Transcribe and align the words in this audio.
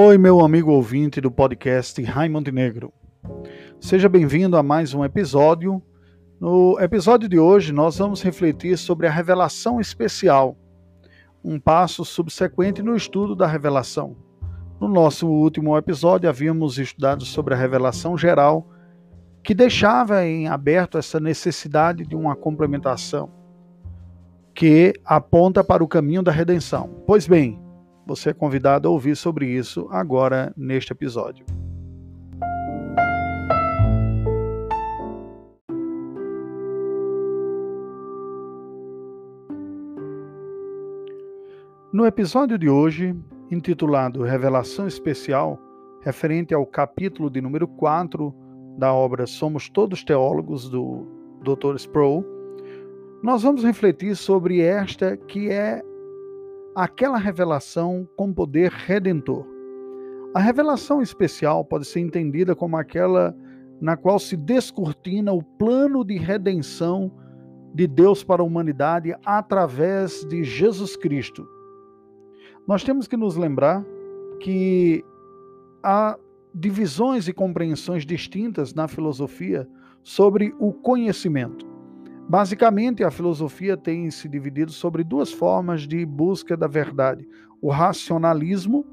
Oi, 0.00 0.16
meu 0.16 0.38
amigo 0.38 0.70
ouvinte 0.70 1.20
do 1.20 1.28
podcast 1.28 2.00
Raimond 2.04 2.52
Negro. 2.52 2.92
Seja 3.80 4.08
bem-vindo 4.08 4.56
a 4.56 4.62
mais 4.62 4.94
um 4.94 5.04
episódio. 5.04 5.82
No 6.40 6.78
episódio 6.78 7.28
de 7.28 7.36
hoje, 7.36 7.72
nós 7.72 7.98
vamos 7.98 8.22
refletir 8.22 8.78
sobre 8.78 9.08
a 9.08 9.10
revelação 9.10 9.80
especial, 9.80 10.56
um 11.42 11.58
passo 11.58 12.04
subsequente 12.04 12.80
no 12.80 12.94
estudo 12.94 13.34
da 13.34 13.48
revelação. 13.48 14.16
No 14.80 14.86
nosso 14.86 15.26
último 15.26 15.76
episódio, 15.76 16.28
havíamos 16.28 16.78
estudado 16.78 17.24
sobre 17.24 17.54
a 17.54 17.56
revelação 17.56 18.16
geral, 18.16 18.68
que 19.42 19.52
deixava 19.52 20.24
em 20.24 20.46
aberto 20.46 20.96
essa 20.96 21.18
necessidade 21.18 22.06
de 22.06 22.14
uma 22.14 22.36
complementação 22.36 23.32
que 24.54 24.92
aponta 25.04 25.64
para 25.64 25.82
o 25.82 25.88
caminho 25.88 26.22
da 26.22 26.30
redenção. 26.30 27.02
Pois 27.04 27.26
bem, 27.26 27.58
você 28.08 28.30
é 28.30 28.32
convidado 28.32 28.88
a 28.88 28.90
ouvir 28.90 29.14
sobre 29.14 29.46
isso 29.46 29.86
agora 29.90 30.50
neste 30.56 30.92
episódio. 30.92 31.44
No 41.92 42.06
episódio 42.06 42.56
de 42.56 42.70
hoje, 42.70 43.14
intitulado 43.50 44.22
Revelação 44.22 44.86
Especial, 44.86 45.58
referente 46.00 46.54
ao 46.54 46.64
capítulo 46.64 47.28
de 47.28 47.42
número 47.42 47.68
4 47.68 48.34
da 48.78 48.90
obra 48.90 49.26
Somos 49.26 49.68
Todos 49.68 50.02
Teólogos, 50.02 50.70
do 50.70 51.06
Dr. 51.42 51.74
Sproul, 51.76 52.24
nós 53.22 53.42
vamos 53.42 53.64
refletir 53.64 54.16
sobre 54.16 54.62
esta 54.62 55.14
que 55.14 55.50
é 55.50 55.82
aquela 56.74 57.18
revelação 57.18 58.08
com 58.16 58.32
poder 58.32 58.70
redentor. 58.70 59.46
A 60.34 60.40
revelação 60.40 61.00
especial 61.02 61.64
pode 61.64 61.86
ser 61.86 62.00
entendida 62.00 62.54
como 62.54 62.76
aquela 62.76 63.34
na 63.80 63.96
qual 63.96 64.18
se 64.18 64.36
descortina 64.36 65.32
o 65.32 65.42
plano 65.42 66.04
de 66.04 66.16
redenção 66.16 67.12
de 67.74 67.86
Deus 67.86 68.24
para 68.24 68.42
a 68.42 68.44
humanidade 68.44 69.14
através 69.24 70.24
de 70.24 70.42
Jesus 70.42 70.96
Cristo. 70.96 71.46
Nós 72.66 72.82
temos 72.82 73.06
que 73.06 73.16
nos 73.16 73.36
lembrar 73.36 73.84
que 74.40 75.04
há 75.82 76.18
divisões 76.54 77.28
e 77.28 77.32
compreensões 77.32 78.04
distintas 78.04 78.74
na 78.74 78.88
filosofia 78.88 79.68
sobre 80.02 80.54
o 80.58 80.72
conhecimento. 80.72 81.67
Basicamente, 82.28 83.02
a 83.02 83.10
filosofia 83.10 83.74
tem 83.74 84.10
se 84.10 84.28
dividido 84.28 84.70
sobre 84.70 85.02
duas 85.02 85.32
formas 85.32 85.88
de 85.88 86.04
busca 86.04 86.58
da 86.58 86.66
verdade: 86.66 87.26
o 87.62 87.70
racionalismo, 87.70 88.84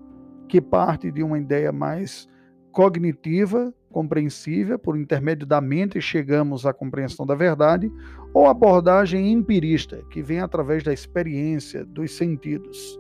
que 0.47 0.61
parte 0.61 1.11
de 1.11 1.21
uma 1.21 1.37
ideia 1.37 1.69
mais 1.69 2.29
cognitiva, 2.71 3.73
compreensível, 3.91 4.79
por 4.79 4.97
intermédio 4.97 5.45
da 5.45 5.59
mente 5.59 5.99
chegamos 5.99 6.65
à 6.65 6.73
compreensão 6.73 7.25
da 7.25 7.35
verdade, 7.35 7.91
ou 8.33 8.47
a 8.47 8.51
abordagem 8.51 9.33
empirista, 9.33 10.01
que 10.09 10.21
vem 10.21 10.39
através 10.39 10.81
da 10.81 10.93
experiência, 10.93 11.83
dos 11.83 12.15
sentidos. 12.15 12.97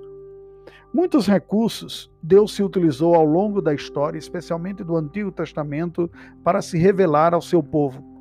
Muitos 0.93 1.27
recursos 1.27 2.11
Deus 2.21 2.53
se 2.53 2.63
utilizou 2.63 3.15
ao 3.15 3.25
longo 3.25 3.61
da 3.61 3.73
história, 3.73 4.17
especialmente 4.17 4.83
do 4.83 4.97
Antigo 4.97 5.31
Testamento, 5.31 6.11
para 6.43 6.61
se 6.61 6.77
revelar 6.77 7.33
ao 7.33 7.41
seu 7.41 7.63
povo 7.63 8.14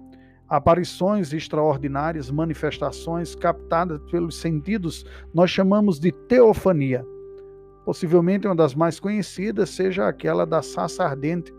aparições 0.48 1.33
extraordinárias, 1.33 2.31
manifestações 2.31 3.34
captadas 3.34 4.00
pelos 4.11 4.37
sentidos, 4.37 5.05
nós 5.33 5.51
chamamos 5.51 5.98
de 5.98 6.12
teofania. 6.12 7.05
Possivelmente 7.84 8.47
uma 8.47 8.55
das 8.55 8.75
mais 8.75 9.01
conhecidas 9.01 9.70
seja 9.70 10.06
aquela 10.06 10.47
da 10.47 10.62
sassa 10.62 11.05
ardente, 11.05 11.53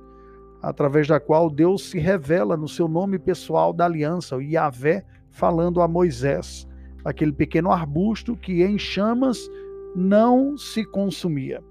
através 0.61 1.07
da 1.07 1.19
qual 1.19 1.49
Deus 1.49 1.89
se 1.89 1.99
revela 1.99 2.57
no 2.57 2.67
seu 2.67 2.87
nome 2.87 3.19
pessoal 3.19 3.71
da 3.71 3.85
aliança, 3.85 4.35
o 4.35 4.41
Yahvé, 4.41 5.05
falando 5.29 5.81
a 5.81 5.87
Moisés, 5.87 6.67
aquele 7.03 7.31
pequeno 7.31 7.71
arbusto 7.71 8.35
que 8.35 8.63
em 8.63 8.77
chamas 8.79 9.49
não 9.95 10.57
se 10.57 10.83
consumia. 10.83 11.63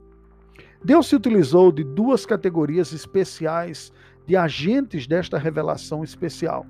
Deus 0.85 1.09
se 1.09 1.17
utilizou 1.17 1.73
de 1.73 1.83
duas 1.83 2.27
categorias 2.27 2.93
especiais 2.93 3.93
de 4.27 4.37
agentes 4.37 5.07
desta 5.07 5.39
revelação 5.39 6.05
especial 6.05 6.67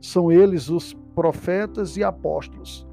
são 0.00 0.30
eles 0.30 0.68
os 0.68 0.94
profetas 1.14 1.96
e 1.96 2.04
apóstolos. 2.04 2.86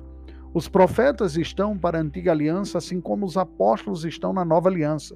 Os 0.53 0.67
profetas 0.67 1.35
estão 1.35 1.77
para 1.77 1.97
a 1.97 2.01
antiga 2.01 2.31
aliança, 2.31 2.77
assim 2.77 3.01
como 3.01 3.25
os 3.25 3.37
apóstolos 3.37 4.05
estão 4.05 4.31
na 4.31 4.45
nova 4.45 4.69
aliança. 4.69 5.15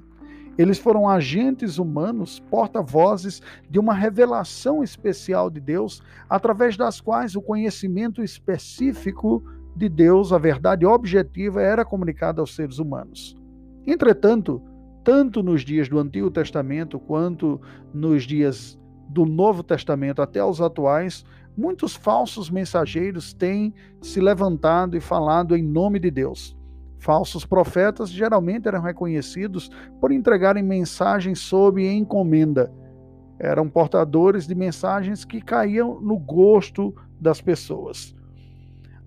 Eles 0.57 0.79
foram 0.79 1.07
agentes 1.07 1.77
humanos, 1.77 2.39
porta-vozes 2.49 3.41
de 3.69 3.77
uma 3.77 3.93
revelação 3.93 4.83
especial 4.83 5.51
de 5.51 5.59
Deus, 5.59 6.01
através 6.27 6.75
das 6.75 6.99
quais 6.99 7.35
o 7.35 7.41
conhecimento 7.41 8.23
específico 8.23 9.43
de 9.75 9.87
Deus, 9.87 10.33
a 10.33 10.39
verdade 10.39 10.83
objetiva, 10.83 11.61
era 11.61 11.85
comunicado 11.85 12.41
aos 12.41 12.55
seres 12.55 12.79
humanos. 12.79 13.37
Entretanto, 13.85 14.59
tanto 15.03 15.43
nos 15.43 15.63
dias 15.63 15.87
do 15.87 15.99
Antigo 15.99 16.31
Testamento 16.31 16.99
quanto 16.99 17.61
nos 17.93 18.23
dias 18.23 18.77
do 19.07 19.25
Novo 19.25 19.61
Testamento 19.61 20.21
até 20.21 20.43
os 20.43 20.59
atuais, 20.59 21.23
muitos 21.57 21.95
falsos 21.95 22.49
mensageiros 22.49 23.33
têm 23.33 23.73
se 24.01 24.21
levantado 24.21 24.95
e 24.95 25.01
falado 25.01 25.55
em 25.55 25.63
nome 25.63 25.99
de 25.99 26.11
Deus. 26.11 26.55
Falsos 26.99 27.45
profetas 27.45 28.09
geralmente 28.09 28.67
eram 28.67 28.81
reconhecidos 28.81 29.69
por 29.99 30.11
entregarem 30.11 30.63
mensagens 30.63 31.39
sob 31.39 31.85
encomenda. 31.85 32.71
Eram 33.39 33.69
portadores 33.69 34.47
de 34.47 34.55
mensagens 34.55 35.25
que 35.25 35.41
caíam 35.41 35.99
no 36.01 36.17
gosto 36.17 36.95
das 37.19 37.41
pessoas. 37.41 38.15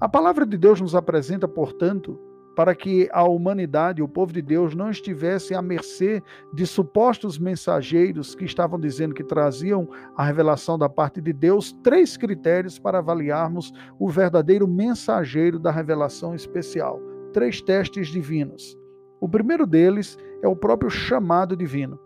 A 0.00 0.09
palavra 0.09 0.47
de 0.47 0.56
Deus 0.56 0.81
nos 0.81 0.94
apresenta, 0.94 1.47
portanto, 1.47 2.19
para 2.55 2.75
que 2.75 3.09
a 3.12 3.25
humanidade, 3.25 4.03
o 4.03 4.09
povo 4.09 4.33
de 4.33 4.43
Deus, 4.43 4.75
não 4.75 4.91
estivesse 4.91 5.55
à 5.55 5.62
mercê 5.62 6.22
de 6.53 6.66
supostos 6.66 7.38
mensageiros 7.38 8.34
que 8.34 8.44
estavam 8.44 8.78
dizendo 8.78 9.15
que 9.15 9.25
traziam 9.25 9.88
a 10.16 10.25
revelação 10.25 10.78
da 10.78 10.89
parte 10.89 11.21
de 11.21 11.33
Deus, 11.33 11.72
três 11.83 12.16
critérios 12.16 12.78
para 12.78 12.99
avaliarmos 12.99 13.72
o 13.99 14.09
verdadeiro 14.09 14.66
mensageiro 14.66 15.59
da 15.59 15.71
revelação 15.71 16.34
especial. 16.34 17.00
Três 17.33 17.60
testes 17.62 18.09
divinos. 18.09 18.77
O 19.21 19.28
primeiro 19.28 19.66
deles 19.66 20.19
é 20.43 20.49
o 20.49 20.56
próprio 20.56 20.91
chamado 20.91 21.56
divino. 21.56 21.99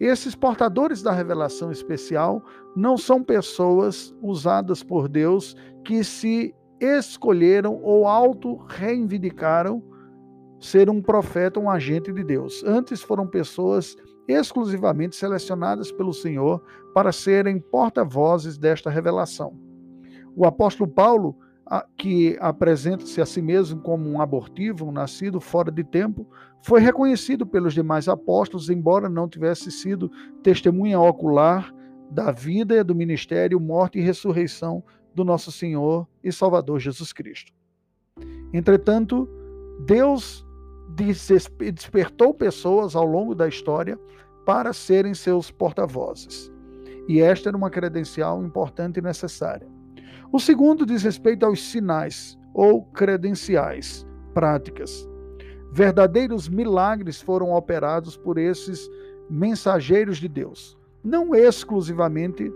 Esses 0.00 0.34
portadores 0.34 1.02
da 1.02 1.12
revelação 1.12 1.70
especial 1.70 2.42
não 2.74 2.96
são 2.98 3.22
pessoas 3.22 4.14
usadas 4.20 4.82
por 4.82 5.08
Deus 5.08 5.54
que 5.84 6.02
se 6.02 6.54
escolheram 6.80 7.80
ou 7.82 8.06
auto-reivindicaram 8.06 9.82
ser 10.60 10.88
um 10.88 11.02
profeta, 11.02 11.60
um 11.60 11.68
agente 11.68 12.12
de 12.12 12.24
Deus. 12.24 12.62
Antes 12.64 13.02
foram 13.02 13.26
pessoas 13.26 13.96
exclusivamente 14.26 15.14
selecionadas 15.14 15.92
pelo 15.92 16.12
Senhor 16.12 16.62
para 16.94 17.12
serem 17.12 17.60
porta-vozes 17.60 18.56
desta 18.56 18.88
revelação. 18.88 19.54
O 20.34 20.46
apóstolo 20.46 20.90
Paulo, 20.90 21.36
que 21.96 22.36
apresenta-se 22.40 23.20
a 23.20 23.26
si 23.26 23.42
mesmo 23.42 23.80
como 23.80 24.08
um 24.08 24.20
abortivo, 24.20 24.86
um 24.86 24.92
nascido 24.92 25.40
fora 25.40 25.70
de 25.70 25.84
tempo, 25.84 26.26
foi 26.62 26.80
reconhecido 26.80 27.46
pelos 27.46 27.74
demais 27.74 28.08
apóstolos, 28.08 28.70
embora 28.70 29.08
não 29.08 29.28
tivesse 29.28 29.70
sido 29.70 30.10
testemunha 30.42 30.98
ocular 30.98 31.72
da 32.10 32.30
vida, 32.30 32.82
do 32.82 32.94
ministério, 32.94 33.60
morte 33.60 33.98
e 33.98 34.02
ressurreição 34.02 34.82
do 35.14 35.24
nosso 35.24 35.52
Senhor 35.52 36.06
e 36.22 36.32
Salvador 36.32 36.80
Jesus 36.80 37.12
Cristo. 37.12 37.52
Entretanto, 38.52 39.28
Deus 39.80 40.44
despertou 41.60 42.32
pessoas 42.32 42.94
ao 42.94 43.04
longo 43.04 43.34
da 43.34 43.48
história 43.48 43.98
para 44.44 44.72
serem 44.72 45.14
seus 45.14 45.50
porta-vozes. 45.50 46.52
E 47.08 47.20
esta 47.20 47.50
era 47.50 47.56
uma 47.56 47.70
credencial 47.70 48.42
importante 48.42 48.98
e 48.98 49.02
necessária. 49.02 49.66
O 50.32 50.38
segundo 50.38 50.86
diz 50.86 51.02
respeito 51.02 51.44
aos 51.44 51.62
sinais 51.62 52.38
ou 52.52 52.84
credenciais, 52.84 54.06
práticas. 54.32 55.08
Verdadeiros 55.72 56.48
milagres 56.48 57.20
foram 57.20 57.52
operados 57.52 58.16
por 58.16 58.38
esses 58.38 58.88
mensageiros 59.28 60.18
de 60.18 60.28
Deus, 60.28 60.78
não 61.02 61.34
exclusivamente 61.34 62.52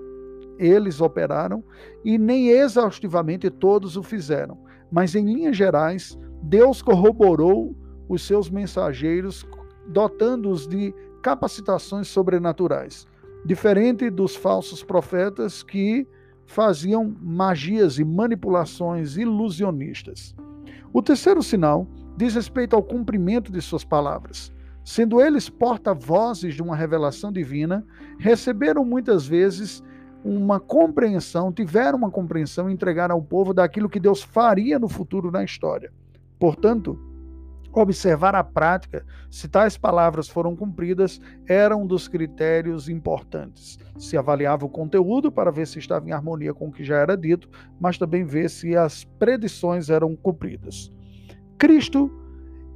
eles 0.58 1.00
operaram 1.00 1.62
e 2.04 2.18
nem 2.18 2.48
exaustivamente 2.48 3.48
todos 3.48 3.96
o 3.96 4.02
fizeram, 4.02 4.58
mas 4.90 5.14
em 5.14 5.24
linhas 5.24 5.56
gerais, 5.56 6.18
Deus 6.42 6.82
corroborou 6.82 7.76
os 8.08 8.22
seus 8.22 8.50
mensageiros, 8.50 9.46
dotando-os 9.86 10.66
de 10.66 10.94
capacitações 11.22 12.08
sobrenaturais, 12.08 13.06
diferente 13.44 14.10
dos 14.10 14.34
falsos 14.34 14.82
profetas 14.82 15.62
que 15.62 16.06
faziam 16.46 17.14
magias 17.20 17.98
e 17.98 18.04
manipulações 18.04 19.16
ilusionistas. 19.16 20.34
O 20.92 21.02
terceiro 21.02 21.42
sinal 21.42 21.86
diz 22.16 22.34
respeito 22.34 22.74
ao 22.74 22.82
cumprimento 22.82 23.52
de 23.52 23.60
suas 23.60 23.84
palavras. 23.84 24.52
Sendo 24.82 25.20
eles 25.20 25.50
porta-vozes 25.50 26.54
de 26.54 26.62
uma 26.62 26.74
revelação 26.74 27.30
divina, 27.30 27.86
receberam 28.18 28.84
muitas 28.84 29.26
vezes 29.26 29.84
uma 30.24 30.58
compreensão, 30.58 31.52
tiveram 31.52 31.98
uma 31.98 32.10
compreensão 32.10 32.68
e 32.68 32.72
entregaram 32.72 33.14
ao 33.14 33.22
povo 33.22 33.54
daquilo 33.54 33.88
que 33.88 34.00
Deus 34.00 34.22
faria 34.22 34.78
no 34.78 34.88
futuro 34.88 35.30
na 35.30 35.44
história. 35.44 35.92
Portanto, 36.38 36.98
observar 37.72 38.34
a 38.34 38.42
prática, 38.42 39.04
se 39.30 39.48
tais 39.48 39.76
palavras 39.76 40.28
foram 40.28 40.56
cumpridas, 40.56 41.20
era 41.46 41.76
um 41.76 41.86
dos 41.86 42.08
critérios 42.08 42.88
importantes. 42.88 43.78
Se 43.96 44.16
avaliava 44.16 44.66
o 44.66 44.70
conteúdo 44.70 45.30
para 45.30 45.50
ver 45.50 45.66
se 45.66 45.78
estava 45.78 46.08
em 46.08 46.12
harmonia 46.12 46.54
com 46.54 46.68
o 46.68 46.72
que 46.72 46.84
já 46.84 46.96
era 46.96 47.16
dito, 47.16 47.48
mas 47.80 47.98
também 47.98 48.24
ver 48.24 48.50
se 48.50 48.76
as 48.76 49.04
predições 49.04 49.90
eram 49.90 50.16
cumpridas. 50.16 50.92
Cristo 51.56 52.10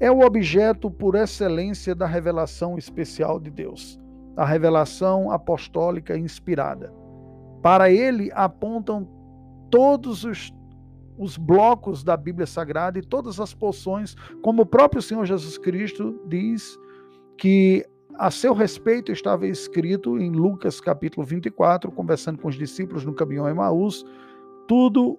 é 0.00 0.11
o 0.11 0.21
objeto 0.21 0.91
por 0.91 1.15
excelência 1.15 1.95
da 1.95 2.06
revelação 2.06 2.77
especial 2.77 3.38
de 3.38 3.50
Deus, 3.50 4.00
a 4.37 4.45
revelação 4.45 5.31
apostólica 5.31 6.17
inspirada. 6.17 6.93
Para 7.62 7.91
ele 7.91 8.31
apontam 8.35 9.09
todos 9.70 10.25
os 10.25 10.53
os 11.19 11.37
blocos 11.37 12.03
da 12.03 12.17
Bíblia 12.17 12.47
Sagrada 12.47 12.99
e 12.99 13.03
todas 13.03 13.38
as 13.38 13.55
porções, 13.55 14.17
como 14.43 14.62
o 14.62 14.67
próprio 14.67 15.03
Senhor 15.03 15.25
Jesus 15.25 15.59
Cristo 15.59 16.20
diz 16.26 16.76
que 17.38 17.87
a 18.14 18.31
seu 18.31 18.53
respeito 18.53 19.12
estava 19.12 19.47
escrito 19.47 20.19
em 20.19 20.31
Lucas 20.31 20.81
capítulo 20.81 21.25
24, 21.25 21.91
conversando 21.93 22.38
com 22.38 22.49
os 22.49 22.56
discípulos 22.56 23.05
no 23.05 23.14
caminho 23.14 23.44
a 23.44 23.50
Emaús, 23.50 24.05
tudo 24.67 25.19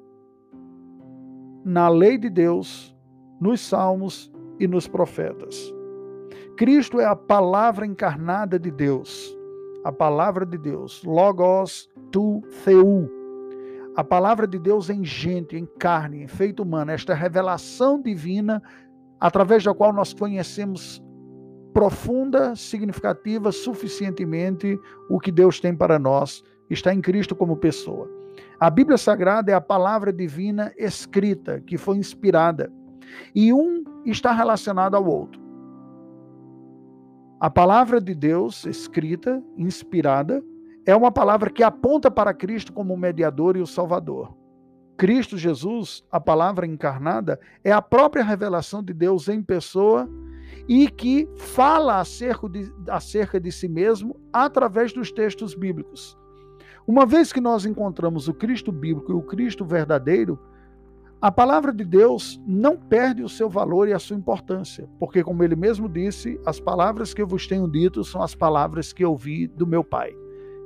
na 1.63 1.87
lei 1.89 2.17
de 2.17 2.29
Deus, 2.29 2.95
nos 3.39 3.61
salmos 3.61 4.31
e 4.59 4.67
nos 4.67 4.87
profetas. 4.87 5.73
Cristo 6.57 6.99
é 6.99 7.05
a 7.05 7.15
palavra 7.15 7.85
encarnada 7.85 8.59
de 8.59 8.69
Deus, 8.69 9.35
a 9.83 9.91
palavra 9.91 10.45
de 10.45 10.57
Deus, 10.57 11.03
Logos 11.03 11.89
tu 12.11 12.41
Theu, 12.63 13.09
a 13.95 14.03
palavra 14.03 14.47
de 14.47 14.57
Deus 14.57 14.89
em 14.89 15.03
gente, 15.03 15.55
em 15.55 15.65
carne, 15.65 16.23
em 16.23 16.27
feito 16.27 16.63
humano, 16.63 16.91
esta 16.91 17.13
revelação 17.13 18.01
divina 18.01 18.61
através 19.19 19.63
da 19.63 19.73
qual 19.73 19.93
nós 19.93 20.13
conhecemos 20.13 21.01
profunda, 21.73 22.55
significativa, 22.55 23.51
suficientemente 23.51 24.79
o 25.09 25.19
que 25.19 25.31
Deus 25.31 25.59
tem 25.59 25.75
para 25.75 25.97
nós, 25.97 26.43
está 26.69 26.93
em 26.93 27.01
Cristo 27.01 27.35
como 27.35 27.57
pessoa. 27.57 28.09
A 28.59 28.69
Bíblia 28.69 28.97
Sagrada 28.97 29.51
é 29.51 29.55
a 29.55 29.61
palavra 29.61 30.13
divina 30.13 30.71
escrita, 30.77 31.61
que 31.61 31.77
foi 31.77 31.97
inspirada, 31.97 32.71
e 33.35 33.51
um 33.51 33.83
está 34.05 34.31
relacionado 34.31 34.95
ao 34.95 35.05
outro. 35.05 35.42
A 37.43 37.49
palavra 37.49 37.99
de 37.99 38.15
Deus 38.15 38.65
escrita, 38.65 39.43
inspirada, 39.57 40.41
é 40.85 40.95
uma 40.95 41.11
palavra 41.11 41.49
que 41.49 41.61
aponta 41.61 42.09
para 42.09 42.33
Cristo 42.33 42.71
como 42.71 42.93
o 42.93 42.97
mediador 42.97 43.57
e 43.57 43.59
o 43.59 43.67
Salvador. 43.67 44.33
Cristo 44.95 45.37
Jesus, 45.37 46.05
a 46.09 46.21
palavra 46.21 46.65
encarnada, 46.65 47.37
é 47.61 47.69
a 47.69 47.81
própria 47.81 48.23
revelação 48.23 48.81
de 48.81 48.93
Deus 48.93 49.27
em 49.27 49.43
pessoa 49.43 50.09
e 50.69 50.87
que 50.87 51.27
fala 51.35 51.99
acerca 51.99 52.47
de, 52.47 52.73
acerca 52.87 53.41
de 53.41 53.51
si 53.51 53.67
mesmo 53.67 54.15
através 54.31 54.93
dos 54.93 55.11
textos 55.11 55.53
bíblicos. 55.53 56.17
Uma 56.87 57.05
vez 57.05 57.33
que 57.33 57.41
nós 57.41 57.65
encontramos 57.65 58.29
o 58.29 58.33
Cristo 58.33 58.71
bíblico 58.71 59.11
e 59.11 59.15
o 59.15 59.21
Cristo 59.21 59.65
verdadeiro, 59.65 60.39
a 61.23 61.31
palavra 61.31 61.71
de 61.71 61.85
Deus 61.85 62.37
não 62.45 62.75
perde 62.75 63.23
o 63.23 63.29
seu 63.29 63.49
valor 63.49 63.87
e 63.87 63.93
a 63.93 63.97
sua 63.97 64.17
importância, 64.17 64.89
porque, 64.99 65.23
como 65.23 65.41
ele 65.41 65.55
mesmo 65.55 65.87
disse, 65.87 66.37
as 66.45 66.59
palavras 66.59 67.13
que 67.13 67.21
eu 67.21 67.25
vos 67.25 67.47
tenho 67.47 67.65
dito 67.65 68.03
são 68.03 68.21
as 68.21 68.35
palavras 68.35 68.91
que 68.91 69.05
eu 69.05 69.11
ouvi 69.11 69.47
do 69.47 69.65
meu 69.65 69.85
Pai. 69.85 70.13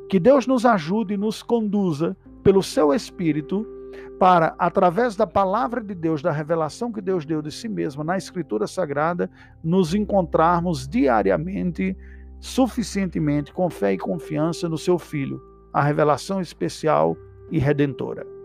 Que 0.10 0.20
Deus 0.20 0.48
nos 0.48 0.66
ajude 0.66 1.14
e 1.14 1.18
nos 1.18 1.44
conduza 1.44 2.18
pelo 2.42 2.64
seu 2.64 2.92
Espírito 2.92 3.68
para, 4.18 4.56
através 4.58 5.16
da 5.16 5.28
palavra 5.28 5.80
de 5.80 5.94
Deus, 5.94 6.24
da 6.24 6.32
revelação 6.32 6.92
que 6.92 7.02
Deus 7.02 7.24
deu 7.24 7.40
de 7.40 7.52
si 7.52 7.70
mesmo 7.70 8.04
na 8.04 8.18
Escritura 8.18 8.66
Sagrada, 8.66 9.30
nos 9.64 9.94
encontrarmos 9.94 10.88
diariamente, 10.88 11.96
suficientemente, 12.40 13.54
com 13.54 13.70
fé 13.70 13.94
e 13.94 13.98
confiança 14.00 14.68
no 14.68 14.80
seu 14.80 14.98
Filho, 14.98 15.40
a 15.72 15.84
revelação 15.84 16.42
especial 16.42 17.16
e 17.52 17.60
redentora. 17.60 18.37